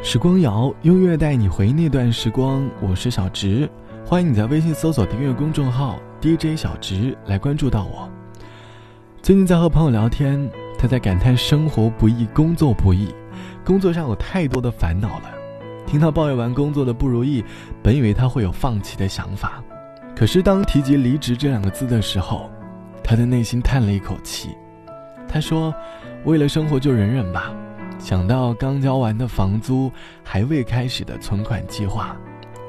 [0.00, 2.66] 时光谣，音乐带你回忆那段时光。
[2.80, 3.68] 我是小植，
[4.06, 8.08] 欢迎你在微信搜索订阅公众号 DJ 小植来关注到我。
[9.20, 10.48] 最近在和朋友聊天，
[10.78, 13.12] 他在感叹生活不易，工作不易，
[13.64, 15.30] 工作上有太多的烦恼了。
[15.84, 17.44] 听他抱怨完工作的不如意，
[17.82, 19.62] 本以为他会有放弃的想法，
[20.14, 22.48] 可是当提及离职这两个字的时候，
[23.02, 24.50] 他的内心叹了一口气。
[25.28, 25.74] 他说
[26.24, 27.52] ：“为了生活就忍忍吧。”
[27.98, 29.90] 想到刚交完的房租，
[30.22, 32.16] 还未开始的存款计划，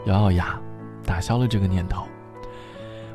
[0.06, 0.60] 咬咬牙，
[1.06, 2.04] 打消了这个念头。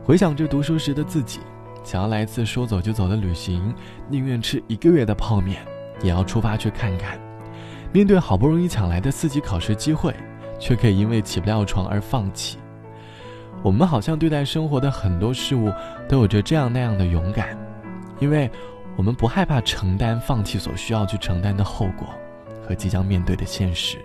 [0.04, 1.40] 回想着读书时的自己，
[1.82, 3.74] 想要来一次说走就走的旅行，
[4.08, 5.66] 宁愿吃一个月的泡面，
[6.02, 7.18] 也要出发去看看。
[7.92, 10.14] 面对好不容易抢来的四级考试机会，
[10.58, 12.58] 却可以因为起不了床而放弃。
[13.62, 15.70] 我们好像对待生活的很多事物，
[16.08, 17.58] 都有着这样那样的勇敢，
[18.20, 18.48] 因为。
[18.96, 22.08] 我们不害怕承担放弃所需要去承担的后果，
[22.62, 23.98] 和即将面对的现实。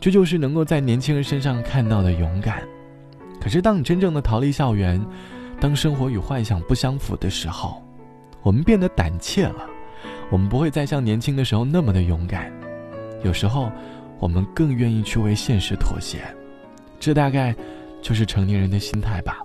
[0.00, 2.62] 这就是能够在年轻人身上看到的勇敢。
[3.40, 5.04] 可是，当你真正的逃离校园，
[5.60, 7.82] 当生活与幻想不相符的时候，
[8.42, 9.66] 我们变得胆怯了。
[10.30, 12.52] 我们不会再像年轻的时候那么的勇敢。
[13.24, 13.72] 有时候，
[14.18, 16.18] 我们更愿意去为现实妥协。
[17.00, 17.54] 这大概
[18.02, 19.38] 就是成年人的心态吧。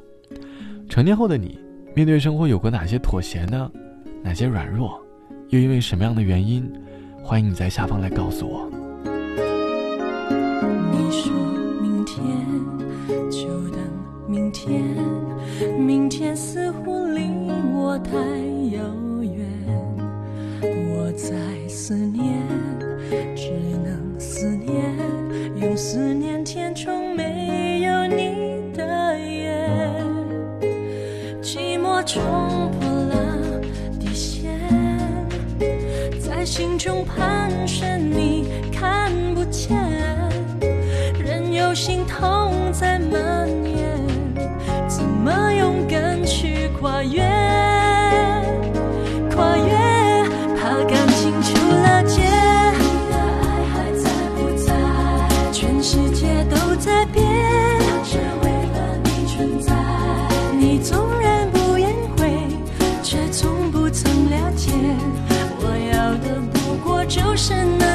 [0.90, 1.58] 成年后的你，
[1.96, 3.72] 面对生活有过哪些妥协呢？
[4.24, 5.00] 哪些软弱，
[5.50, 6.72] 又因为什么样的原因？
[7.22, 8.70] 欢迎你在下方来告诉我。
[10.94, 11.34] 你说
[11.82, 12.24] 明天
[13.30, 13.80] 就等
[14.26, 14.96] 明天，
[15.78, 17.30] 明天似乎离
[17.76, 18.18] 我太
[18.74, 18.82] 遥
[19.22, 19.46] 远。
[20.62, 21.36] 我在
[21.68, 22.48] 思念，
[23.36, 23.52] 只
[23.84, 24.96] 能思念，
[25.62, 26.33] 用思念
[36.56, 38.33] 心中盘旋，你
[67.64, 67.93] 就是能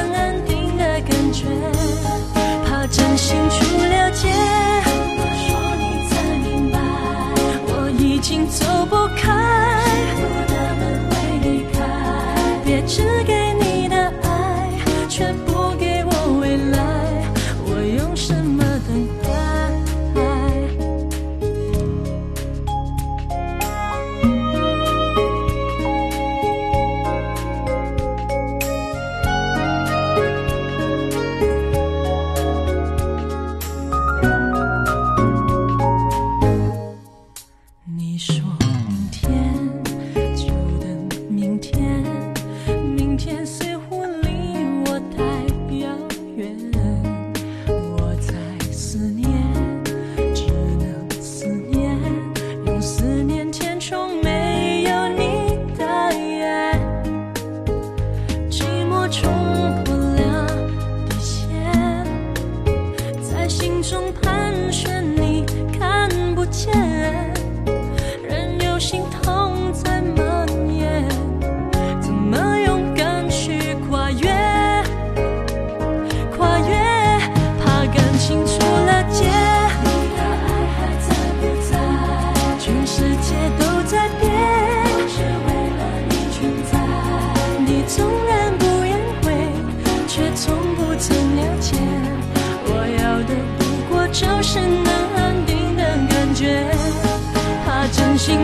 [63.81, 65.45] 中盘旋你
[65.77, 67.28] 看不见。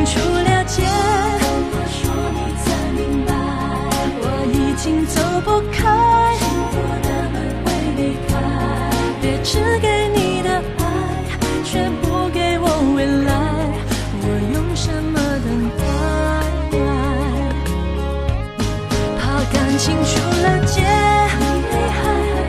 [0.06, 0.84] 真心出了界。
[0.84, 1.98] 如果说
[2.32, 3.30] 你才明白，
[4.22, 4.24] 我
[4.54, 5.82] 已经走不开，
[6.38, 7.36] 幸福的门
[7.66, 7.68] 会
[7.98, 8.32] 离开。
[9.20, 9.50] 别只
[9.80, 10.82] 给你的爱，
[11.64, 12.66] 却不给我
[12.96, 13.34] 未来，
[14.22, 15.48] 我用什么等
[15.80, 15.84] 待？
[19.18, 20.14] 怕感情出
[20.44, 20.74] 了界。
[21.72, 22.00] 你还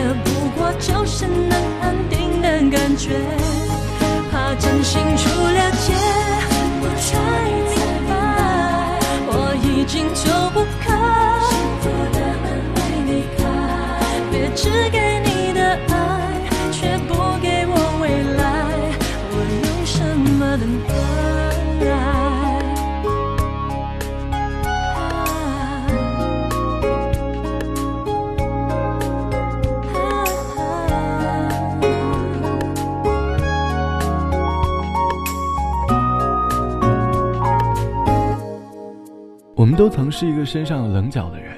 [39.65, 41.57] 我们都曾是一个身上有棱角的人，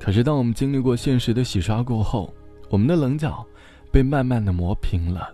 [0.00, 2.32] 可是当我们经历过现实的洗刷过后，
[2.70, 3.46] 我们的棱角
[3.90, 5.28] 被慢慢的磨平了。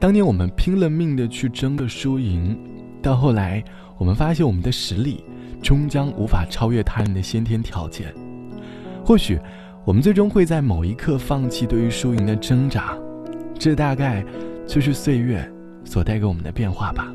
[0.00, 2.58] 当年我们拼了命的去争个输赢，
[3.00, 3.62] 到后来
[3.96, 5.22] 我们发现我们的实力
[5.62, 8.12] 终将无法超越他人的先天条件。
[9.04, 9.38] 或许
[9.84, 12.98] 我们最终会在某一刻放弃对于输赢的挣扎，
[13.56, 14.26] 这大概
[14.66, 15.48] 就是岁月
[15.84, 17.14] 所带给我们的变化吧。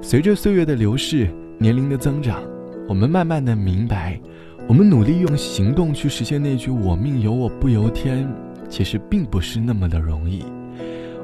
[0.00, 1.28] 随着岁月的流逝，
[1.58, 2.40] 年龄的增长，
[2.88, 4.20] 我们慢慢的明白，
[4.66, 8.28] 我们努力用行动去实现那句“我命由我不由天”，
[8.68, 10.44] 其实并不是那么的容易。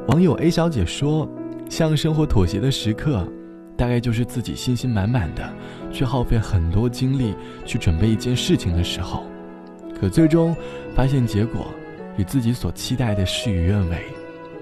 [0.09, 1.29] 网友 A 小姐说
[1.69, 3.27] ：“向生活妥协的时刻，
[3.77, 5.43] 大概就是自己信心满满的，
[5.93, 9.25] 去耗费很多精力去准备一件事情的时候，
[10.01, 10.55] 可最终
[10.95, 11.67] 发现结果
[12.17, 14.05] 与自己所期待的事与愿违，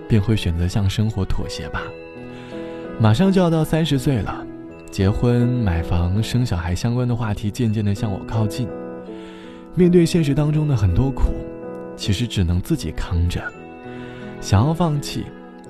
[0.08, 1.82] 便会选择向生活妥协吧。”
[2.98, 4.43] 马上就要到三十岁了，
[4.94, 8.68] 结婚、买房、生小孩相关的话题渐渐的向我靠近。
[9.74, 11.34] 面对现实当中的很多苦，
[11.96, 13.42] 其实只能自己扛着。
[14.40, 15.24] 想要放弃，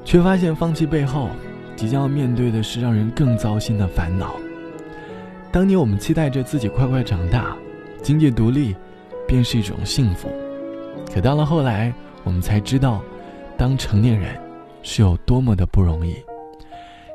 [0.05, 1.31] 却发现放弃背后，
[1.75, 4.35] 即将要面对的是让人更糟心的烦恼。
[5.51, 7.57] 当年我们期待着自己快快长大，
[8.03, 8.77] 经济独立，
[9.27, 10.29] 便是一种幸福。
[11.15, 11.91] 可到了后来，
[12.25, 13.03] 我们才知道，
[13.57, 14.39] 当成年人
[14.83, 16.15] 是有多么的不容易。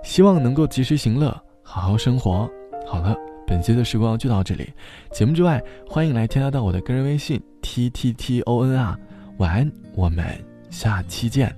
[0.03, 1.39] 希望能够及时行乐，
[1.71, 2.49] 好好生活。
[2.87, 4.67] 好了，本期的时光就到这里。
[5.11, 8.97] 节目之外，欢迎来添加到我的个人微信 t t t o n 啊。
[9.37, 10.25] 晚安，我们
[10.71, 11.55] 下期见。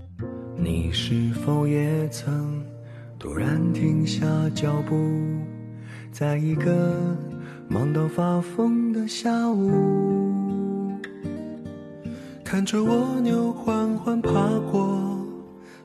[0.58, 2.62] 你是否也曾
[3.18, 4.96] 突然停下脚步，
[6.12, 6.94] 在一个
[7.69, 10.92] 忙到发疯的下午，
[12.44, 14.30] 看着蜗牛缓缓爬
[14.69, 15.25] 过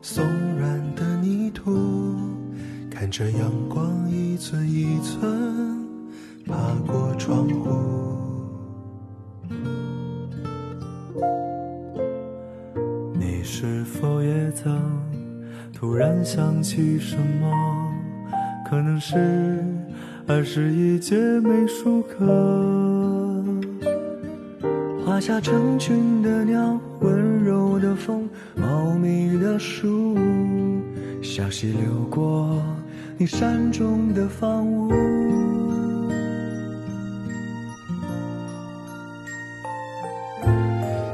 [0.03, 0.25] 松
[0.59, 2.26] 软的泥土。
[2.99, 5.87] 看着阳光一寸一寸
[6.47, 6.55] 爬
[6.87, 7.69] 过窗户，
[13.13, 14.81] 你是否也曾
[15.75, 17.53] 突然想起什么？
[18.67, 19.63] 可能是
[20.27, 23.45] 二十一节美术课，
[25.05, 30.17] 画下成群的鸟，温柔的风，茂密的树，
[31.21, 32.59] 小溪流过。
[33.19, 34.91] 你山中的房屋，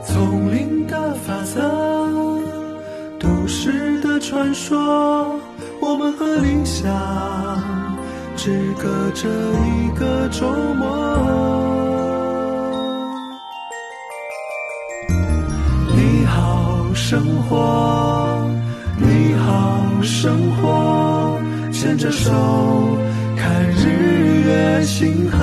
[0.04, 1.60] 丛林的法则，
[3.20, 5.38] 都市的传说，
[5.81, 6.93] 我们和理想
[8.37, 10.88] 只隔着一个周末。
[15.94, 18.44] 你好，生活，
[18.99, 21.01] 你好，生活。
[21.82, 22.31] 牵着手，
[23.37, 25.37] 看日月星河。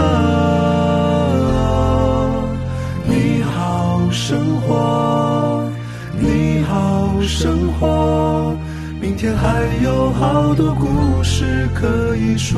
[3.05, 5.69] 你好，生活，
[6.17, 8.55] 你好，生活。
[9.01, 12.57] 明天还有好多故事可以说。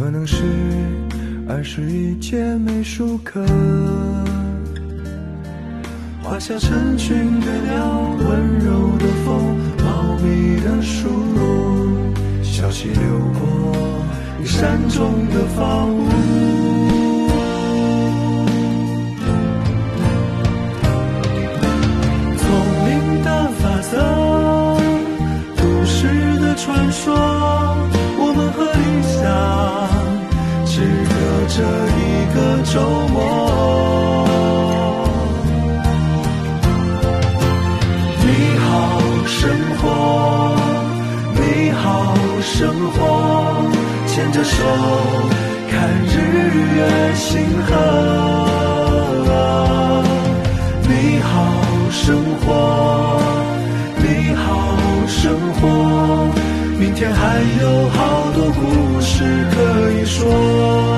[0.00, 3.44] 可能是一节美术课，
[6.22, 11.06] 画下成群的鸟，温柔的风，茂密的树，
[12.42, 12.98] 小溪流
[13.38, 13.76] 过
[14.38, 16.59] 你山中的房屋。
[31.60, 32.00] 这一
[32.34, 32.40] 个。
[32.72, 33.16] 周末，
[38.22, 38.24] 你
[38.60, 38.70] 好，
[39.26, 39.50] 生
[39.80, 39.84] 活，
[41.34, 41.40] 你
[41.72, 42.60] 好，生
[42.92, 42.98] 活，
[44.06, 44.54] 牵着手，
[45.68, 45.72] 看
[46.06, 46.14] 日
[46.76, 46.78] 月
[47.14, 47.28] 星
[47.66, 47.68] 河。
[50.88, 50.88] 你
[51.20, 51.28] 好，
[51.90, 52.06] 生
[52.40, 52.48] 活，
[53.96, 54.48] 你好，
[55.08, 55.60] 生活，
[56.78, 57.20] 明天还
[57.60, 57.98] 有好
[58.32, 59.56] 多故事可
[59.90, 60.89] 以说。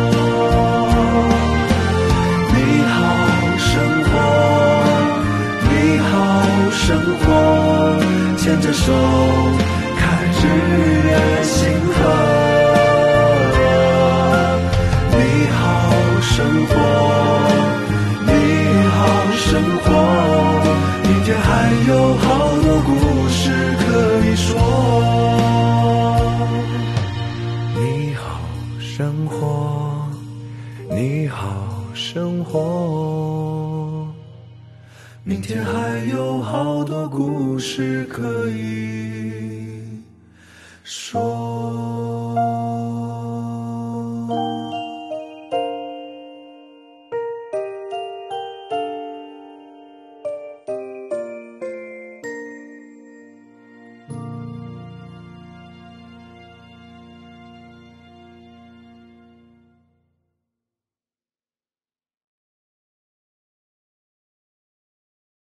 [8.73, 8.91] 手
[9.99, 10.43] 看日
[11.05, 11.11] 月
[11.43, 11.53] 星
[11.93, 11.95] 河。
[15.13, 15.17] 你
[15.53, 15.63] 好，
[16.21, 16.33] 生
[16.67, 16.73] 活，
[18.27, 18.31] 你
[18.89, 18.99] 好，
[19.37, 19.51] 生
[19.85, 19.87] 活，
[21.05, 21.47] 明天还
[21.87, 22.25] 有好
[22.63, 22.91] 多故
[23.29, 23.43] 事
[23.79, 23.85] 可
[24.27, 24.49] 以说。
[27.77, 27.79] 你
[28.15, 28.25] 好，
[28.81, 29.37] 生活，
[30.91, 31.39] 你好，
[31.95, 34.09] 生活，
[35.25, 35.71] 明天还